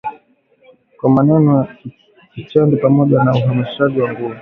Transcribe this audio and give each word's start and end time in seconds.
Kwa 0.97 1.09
maneno 1.09 1.39
na 1.63 1.75
vitendo, 2.35 2.77
pamoja 2.77 3.23
na 3.23 3.31
uhamasishaji 3.31 4.01
wa 4.01 4.11
nguvu. 4.11 4.35